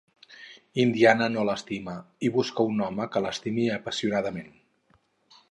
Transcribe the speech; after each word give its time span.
Indiana 0.83 1.27
no 1.33 1.43
l'estima 1.49 1.95
i 2.29 2.33
busca 2.39 2.67
un 2.71 2.81
home 2.87 3.07
que 3.17 3.23
l'estimi 3.27 3.69
apassionadament. 3.77 4.51